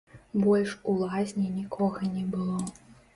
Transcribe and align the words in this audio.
Больш 0.43 0.71
у 0.93 0.95
лазні 1.01 1.49
нікога 1.57 2.09
не 2.15 2.23
было. 2.37 2.57